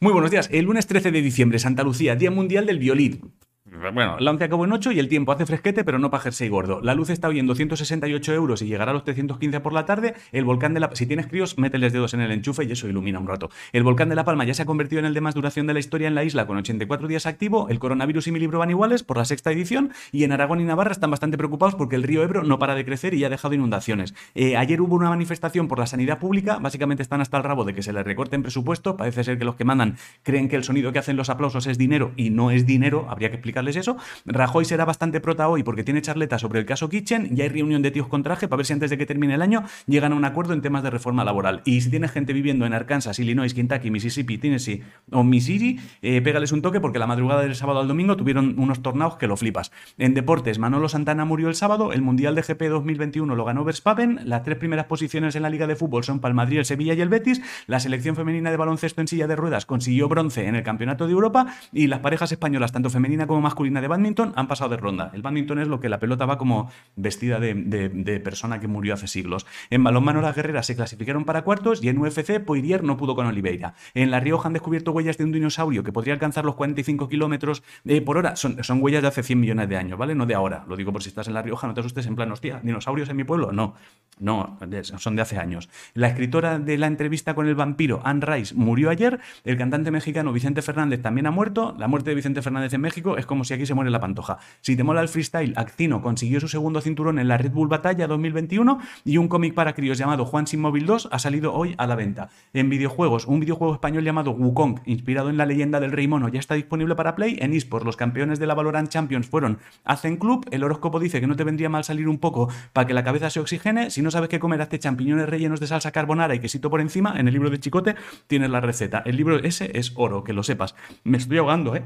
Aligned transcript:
Muy 0.00 0.12
buenos 0.12 0.30
días. 0.30 0.48
El 0.52 0.66
lunes 0.66 0.86
13 0.86 1.10
de 1.10 1.22
diciembre, 1.22 1.58
Santa 1.58 1.82
Lucía, 1.82 2.14
Día 2.14 2.30
Mundial 2.30 2.66
del 2.66 2.78
Violín. 2.78 3.32
Bueno, 3.78 4.16
la 4.18 4.30
11 4.32 4.44
acabó 4.44 4.64
en 4.64 4.72
8 4.72 4.92
y 4.92 4.98
el 4.98 5.08
tiempo 5.08 5.30
hace 5.30 5.46
fresquete, 5.46 5.84
pero 5.84 5.98
no 5.98 6.10
para 6.10 6.24
jersey 6.24 6.48
gordo. 6.48 6.80
La 6.82 6.94
luz 6.94 7.10
está 7.10 7.28
hoy 7.28 7.38
en 7.38 7.46
268 7.46 8.34
euros 8.34 8.60
y 8.62 8.66
llegará 8.66 8.90
a 8.90 8.94
los 8.94 9.04
315 9.04 9.60
por 9.60 9.72
la 9.72 9.86
tarde. 9.86 10.14
El 10.32 10.44
volcán 10.44 10.74
de 10.74 10.80
la... 10.80 10.90
Si 10.94 11.06
tienes 11.06 11.28
críos, 11.28 11.58
mételes 11.58 11.92
dedos 11.92 12.12
en 12.14 12.20
el 12.20 12.32
enchufe 12.32 12.64
y 12.64 12.72
eso 12.72 12.88
ilumina 12.88 13.20
un 13.20 13.28
rato. 13.28 13.50
El 13.72 13.84
volcán 13.84 14.08
de 14.08 14.16
La 14.16 14.24
Palma 14.24 14.44
ya 14.44 14.54
se 14.54 14.62
ha 14.62 14.66
convertido 14.66 14.98
en 14.98 15.06
el 15.06 15.14
de 15.14 15.20
más 15.20 15.34
duración 15.34 15.66
de 15.66 15.74
la 15.74 15.80
historia 15.80 16.08
en 16.08 16.14
la 16.14 16.24
isla, 16.24 16.46
con 16.46 16.56
84 16.56 17.06
días 17.06 17.26
activo. 17.26 17.68
El 17.68 17.78
coronavirus 17.78 18.26
y 18.26 18.32
mi 18.32 18.40
libro 18.40 18.58
van 18.58 18.70
iguales 18.70 19.04
por 19.04 19.16
la 19.16 19.24
sexta 19.24 19.52
edición. 19.52 19.92
Y 20.10 20.24
en 20.24 20.32
Aragón 20.32 20.60
y 20.60 20.64
Navarra 20.64 20.92
están 20.92 21.10
bastante 21.10 21.38
preocupados 21.38 21.76
porque 21.76 21.96
el 21.96 22.02
río 22.02 22.22
Ebro 22.22 22.42
no 22.42 22.58
para 22.58 22.74
de 22.74 22.84
crecer 22.84 23.14
y 23.14 23.20
ya 23.20 23.28
ha 23.28 23.30
dejado 23.30 23.54
inundaciones. 23.54 24.14
Eh, 24.34 24.56
ayer 24.56 24.80
hubo 24.80 24.96
una 24.96 25.10
manifestación 25.10 25.68
por 25.68 25.78
la 25.78 25.86
sanidad 25.86 26.18
pública. 26.18 26.58
Básicamente 26.58 27.02
están 27.02 27.20
hasta 27.20 27.36
el 27.36 27.44
rabo 27.44 27.64
de 27.64 27.74
que 27.74 27.82
se 27.82 27.92
les 27.92 28.04
recorten 28.04 28.42
presupuesto. 28.42 28.96
Parece 28.96 29.22
ser 29.22 29.38
que 29.38 29.44
los 29.44 29.54
que 29.54 29.64
mandan 29.64 29.96
creen 30.22 30.48
que 30.48 30.56
el 30.56 30.64
sonido 30.64 30.92
que 30.92 30.98
hacen 30.98 31.16
los 31.16 31.30
aplausos 31.30 31.66
es 31.66 31.78
dinero 31.78 32.12
y 32.16 32.30
no 32.30 32.50
es 32.50 32.66
dinero. 32.66 33.06
Habría 33.08 33.28
que 33.30 33.36
explicarles 33.36 33.67
eso. 33.76 33.96
Rajoy 34.26 34.64
será 34.64 34.84
bastante 34.84 35.20
prota 35.20 35.48
hoy 35.48 35.62
porque 35.62 35.84
tiene 35.84 36.02
charleta 36.02 36.38
sobre 36.38 36.60
el 36.60 36.66
caso 36.66 36.88
Kitchen 36.88 37.36
y 37.36 37.42
hay 37.42 37.48
reunión 37.48 37.82
de 37.82 37.90
tíos 37.90 38.08
con 38.08 38.22
traje 38.22 38.48
para 38.48 38.58
ver 38.58 38.66
si 38.66 38.72
antes 38.72 38.90
de 38.90 38.98
que 38.98 39.06
termine 39.06 39.34
el 39.34 39.42
año 39.42 39.64
llegan 39.86 40.12
a 40.12 40.16
un 40.16 40.24
acuerdo 40.24 40.52
en 40.52 40.62
temas 40.62 40.82
de 40.82 40.90
reforma 40.90 41.24
laboral. 41.24 41.62
Y 41.64 41.80
si 41.80 41.90
tienes 41.90 42.10
gente 42.10 42.32
viviendo 42.32 42.66
en 42.66 42.72
Arkansas, 42.72 43.18
Illinois, 43.18 43.52
Kentucky, 43.54 43.90
Mississippi, 43.90 44.38
Tennessee 44.38 44.82
o 45.10 45.24
Missouri, 45.24 45.80
eh, 46.02 46.20
pégales 46.22 46.52
un 46.52 46.62
toque 46.62 46.80
porque 46.80 46.98
la 46.98 47.06
madrugada 47.06 47.42
del 47.42 47.54
sábado 47.54 47.80
al 47.80 47.88
domingo 47.88 48.16
tuvieron 48.16 48.54
unos 48.58 48.82
tornados 48.82 49.16
que 49.16 49.26
lo 49.26 49.36
flipas. 49.36 49.72
En 49.98 50.14
deportes, 50.14 50.58
Manolo 50.58 50.88
Santana 50.88 51.24
murió 51.24 51.48
el 51.48 51.54
sábado, 51.54 51.92
el 51.92 52.02
Mundial 52.02 52.34
de 52.34 52.42
GP 52.42 52.68
2021 52.68 53.34
lo 53.34 53.44
ganó 53.44 53.64
Verstappen, 53.64 54.20
las 54.24 54.42
tres 54.42 54.58
primeras 54.58 54.86
posiciones 54.86 55.36
en 55.36 55.42
la 55.42 55.50
Liga 55.50 55.66
de 55.66 55.76
Fútbol 55.76 56.04
son 56.04 56.20
para 56.20 56.30
el 56.30 56.36
Madrid, 56.36 56.58
el 56.58 56.64
Sevilla 56.64 56.94
y 56.94 57.00
el 57.00 57.08
Betis, 57.08 57.40
la 57.66 57.80
selección 57.80 58.16
femenina 58.16 58.50
de 58.50 58.56
baloncesto 58.56 59.00
en 59.00 59.08
silla 59.08 59.26
de 59.26 59.36
ruedas 59.36 59.66
consiguió 59.66 60.08
bronce 60.08 60.46
en 60.46 60.54
el 60.54 60.62
Campeonato 60.62 61.06
de 61.06 61.12
Europa 61.12 61.46
y 61.72 61.86
las 61.86 62.00
parejas 62.00 62.32
españolas, 62.32 62.72
tanto 62.72 62.90
femenina 62.90 63.26
como 63.26 63.40
masculina 63.40 63.57
de 63.58 63.88
badminton, 63.88 64.32
han 64.36 64.46
pasado 64.46 64.70
de 64.70 64.76
ronda. 64.76 65.10
El 65.12 65.22
badminton 65.22 65.58
es 65.58 65.68
lo 65.68 65.80
que 65.80 65.88
la 65.88 65.98
pelota 65.98 66.26
va 66.26 66.38
como 66.38 66.70
vestida 66.96 67.40
de, 67.40 68.20
persona 68.22 68.60
que 68.60 68.68
murió 68.68 68.94
hace 68.94 69.08
siglos. 69.08 69.46
En 69.70 69.82
balonmano 69.82 70.20
las 70.20 70.34
guerreras 70.34 70.66
se 70.66 70.76
clasificaron 70.76 71.24
para 71.24 71.42
cuartos 71.42 71.82
y 71.82 71.88
en 71.88 71.98
UFC 71.98 72.40
Poirier 72.40 72.84
no 72.84 72.96
pudo 72.96 73.14
con 73.14 73.26
Oliveira. 73.26 73.74
En 73.94 74.10
La 74.10 74.20
Rioja 74.20 74.46
han 74.48 74.52
descubierto 74.52 74.92
huellas 74.92 75.18
de 75.18 75.24
un 75.24 75.32
dinosaurio 75.32 75.82
que 75.82 75.92
podría 75.92 76.14
alcanzar 76.14 76.44
los 76.44 76.54
45 76.54 77.08
kilómetros 77.08 77.62
eh, 77.84 78.00
por 78.00 78.16
hora. 78.16 78.36
Son, 78.36 78.62
son 78.62 78.82
huellas 78.82 79.02
de 79.02 79.08
hace 79.08 79.22
100 79.22 79.40
millones 79.40 79.68
de 79.68 79.76
años, 79.76 79.98
¿vale? 79.98 80.14
No 80.14 80.26
de 80.26 80.34
ahora. 80.34 80.64
Lo 80.68 80.76
digo 80.76 80.92
por 80.92 81.02
si 81.02 81.08
estás 81.08 81.26
en 81.26 81.34
La 81.34 81.42
Rioja, 81.42 81.66
no 81.66 81.74
te 81.74 81.80
asustes 81.80 82.06
en 82.06 82.14
plan, 82.14 82.30
hostia, 82.30 82.60
dinosaurios 82.62 83.08
en 83.08 83.16
mi 83.16 83.24
pueblo. 83.24 83.52
No, 83.52 83.74
no, 84.20 84.58
son 84.98 85.16
de 85.16 85.22
hace 85.22 85.38
años. 85.38 85.68
La 85.94 86.08
escritora 86.08 86.58
de 86.58 86.78
la 86.78 86.86
entrevista 86.86 87.34
con 87.34 87.46
el 87.46 87.54
vampiro, 87.54 88.00
Anne 88.04 88.24
Rice, 88.24 88.54
murió 88.54 88.90
ayer. 88.90 89.20
El 89.44 89.56
cantante 89.56 89.90
mexicano 89.90 90.32
Vicente 90.32 90.62
Fernández 90.62 91.02
también 91.02 91.26
ha 91.26 91.30
muerto. 91.30 91.74
La 91.78 91.88
muerte 91.88 92.10
de 92.10 92.16
Vicente 92.16 92.42
Fernández 92.42 92.72
en 92.74 92.80
México 92.80 93.16
es 93.16 93.26
como 93.26 93.44
si 93.44 93.54
aquí 93.54 93.66
se 93.66 93.74
muere 93.74 93.90
la 93.90 94.00
pantoja. 94.00 94.38
Si 94.60 94.76
te 94.76 94.84
mola 94.84 95.00
el 95.00 95.08
freestyle, 95.08 95.54
Actino 95.56 96.02
consiguió 96.02 96.40
su 96.40 96.48
segundo 96.48 96.80
cinturón 96.80 97.18
en 97.18 97.28
la 97.28 97.38
Red 97.38 97.52
Bull 97.52 97.68
Batalla 97.68 98.06
2021 98.06 98.78
y 99.04 99.16
un 99.16 99.28
cómic 99.28 99.54
para 99.54 99.74
críos 99.74 99.98
llamado 99.98 100.24
Juan 100.24 100.46
Sin 100.46 100.60
Móvil 100.60 100.86
2 100.86 101.08
ha 101.12 101.18
salido 101.18 101.54
hoy 101.54 101.74
a 101.78 101.86
la 101.86 101.94
venta. 101.94 102.30
En 102.52 102.68
videojuegos, 102.68 103.26
un 103.26 103.40
videojuego 103.40 103.74
español 103.74 104.04
llamado 104.04 104.32
Wukong, 104.32 104.80
inspirado 104.86 105.30
en 105.30 105.36
la 105.36 105.46
leyenda 105.46 105.80
del 105.80 105.92
Rey 105.92 106.08
Mono, 106.08 106.28
ya 106.28 106.40
está 106.40 106.54
disponible 106.54 106.94
para 106.94 107.14
Play. 107.14 107.36
En 107.40 107.52
eSports, 107.52 107.86
los 107.86 107.96
campeones 107.96 108.38
de 108.38 108.46
la 108.46 108.54
Valorant 108.54 108.88
Champions 108.88 109.28
fueron 109.28 109.58
Hacen 109.84 110.16
Club. 110.16 110.46
El 110.50 110.64
horóscopo 110.64 111.00
dice 111.00 111.20
que 111.20 111.26
no 111.26 111.36
te 111.36 111.44
vendría 111.44 111.68
mal 111.68 111.84
salir 111.84 112.08
un 112.08 112.18
poco 112.18 112.48
para 112.72 112.86
que 112.86 112.94
la 112.94 113.04
cabeza 113.04 113.30
se 113.30 113.40
oxigene. 113.40 113.90
Si 113.90 114.02
no 114.08 114.12
sabes 114.12 114.30
qué 114.30 114.38
comer, 114.38 114.62
hazte 114.62 114.78
champiñones 114.78 115.28
rellenos 115.28 115.60
de 115.60 115.66
salsa 115.66 115.92
carbonara 115.92 116.34
y 116.34 116.40
quesito 116.40 116.70
por 116.70 116.80
encima. 116.80 117.20
En 117.20 117.28
el 117.28 117.34
libro 117.34 117.50
de 117.50 117.60
Chicote 117.60 117.94
tienes 118.26 118.48
la 118.48 118.62
receta. 118.62 119.02
El 119.04 119.16
libro 119.16 119.36
ese 119.36 119.70
es 119.74 119.92
oro, 119.96 120.24
que 120.24 120.32
lo 120.32 120.42
sepas. 120.42 120.74
Me 121.04 121.18
estoy 121.18 121.36
ahogando, 121.36 121.76
¿eh? 121.76 121.82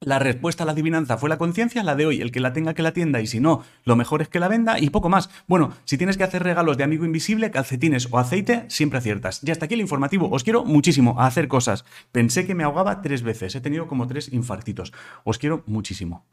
La 0.00 0.18
respuesta 0.18 0.62
a 0.62 0.66
la 0.66 0.72
adivinanza 0.72 1.18
fue 1.18 1.28
la 1.28 1.36
conciencia, 1.36 1.82
la 1.82 1.94
de 1.94 2.06
hoy, 2.06 2.22
el 2.22 2.32
que 2.32 2.40
la 2.40 2.54
tenga 2.54 2.72
que 2.72 2.82
la 2.82 2.94
tienda 2.94 3.20
y 3.20 3.26
si 3.26 3.38
no, 3.38 3.64
lo 3.84 3.96
mejor 3.96 4.22
es 4.22 4.30
que 4.30 4.40
la 4.40 4.48
venda 4.48 4.80
y 4.80 4.88
poco 4.88 5.10
más. 5.10 5.28
Bueno, 5.46 5.74
si 5.84 5.98
tienes 5.98 6.16
que 6.16 6.24
hacer 6.24 6.42
regalos 6.42 6.78
de 6.78 6.84
amigo 6.84 7.04
invisible, 7.04 7.50
calcetines 7.50 8.08
o 8.10 8.18
aceite, 8.18 8.64
siempre 8.68 8.98
aciertas. 8.98 9.44
Y 9.44 9.50
hasta 9.50 9.66
aquí 9.66 9.74
el 9.74 9.82
informativo. 9.82 10.30
Os 10.30 10.44
quiero 10.44 10.64
muchísimo 10.64 11.20
a 11.20 11.26
hacer 11.26 11.48
cosas. 11.48 11.84
Pensé 12.12 12.46
que 12.46 12.54
me 12.54 12.64
ahogaba 12.64 13.02
tres 13.02 13.22
veces, 13.22 13.54
he 13.54 13.60
tenido 13.60 13.88
como 13.88 14.06
tres 14.06 14.32
infartitos. 14.32 14.94
Os 15.22 15.36
quiero 15.36 15.64
muchísimo. 15.66 16.24